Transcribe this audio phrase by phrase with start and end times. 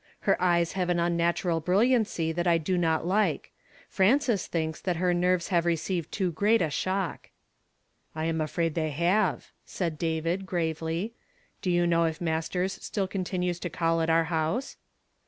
[0.21, 3.51] Her eyes have an unnatural brilliancy that I do not like.
[3.87, 7.29] Frances thinks that her nerves have received too great a shock."
[8.15, 11.13] "I am afraid they have," said David, gravely."
[11.61, 14.75] Do you know if jMasters still continues to call at our house